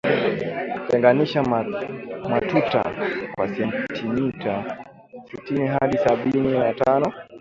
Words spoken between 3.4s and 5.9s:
sentimita sitini